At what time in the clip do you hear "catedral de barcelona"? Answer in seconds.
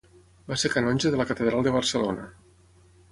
1.31-2.25